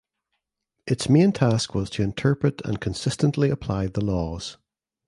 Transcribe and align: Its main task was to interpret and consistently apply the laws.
Its 0.87 1.07
main 1.09 1.31
task 1.31 1.75
was 1.75 1.87
to 1.91 2.01
interpret 2.01 2.59
and 2.65 2.81
consistently 2.81 3.51
apply 3.51 3.85
the 3.85 4.03
laws. 4.03 4.57